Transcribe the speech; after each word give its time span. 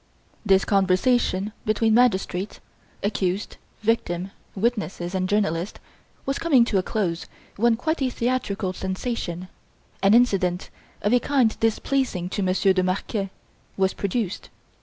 This 0.43 0.65
conversation 0.65 1.53
between 1.63 1.93
magistrates, 1.93 2.59
accused, 3.03 3.57
victim, 3.81 4.31
witnesses 4.55 5.13
and 5.13 5.29
journalist, 5.29 5.79
was 6.25 6.39
coming 6.39 6.65
to 6.65 6.79
a 6.79 6.81
close 6.81 7.27
when 7.55 7.75
quite 7.75 8.01
a 8.01 8.09
theatrical 8.09 8.73
sensation 8.73 9.47
an 10.01 10.15
incident 10.15 10.71
of 11.03 11.13
a 11.13 11.19
kind 11.19 11.55
displeasing 11.59 12.29
to 12.29 12.41
Monsieur 12.41 12.73
de 12.73 12.81
Marquet 12.81 13.29
was 13.77 13.93
produced. 13.93 14.49